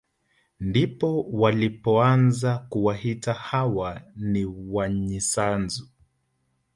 [0.59, 5.89] Ndipo walipoanza kuwaita hawa ni wanyisanzu